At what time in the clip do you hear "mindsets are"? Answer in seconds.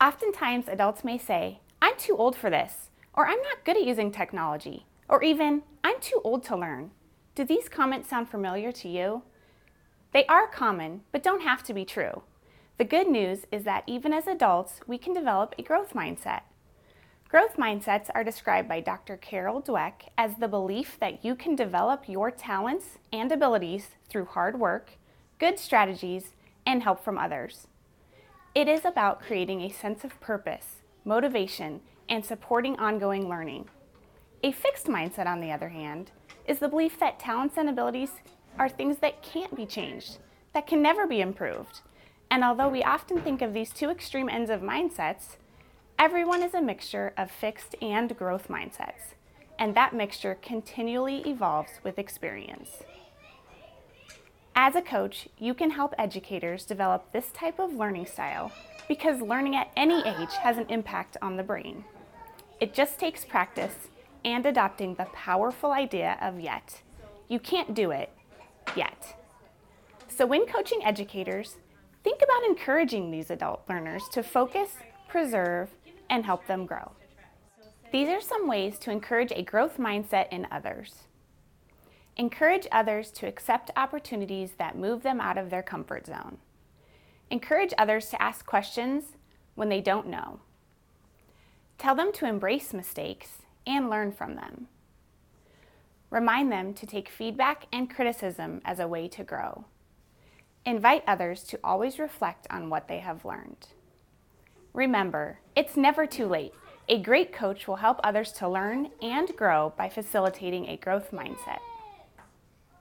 17.56-18.22